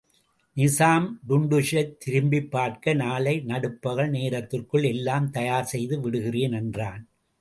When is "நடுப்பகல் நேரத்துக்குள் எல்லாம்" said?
3.39-5.29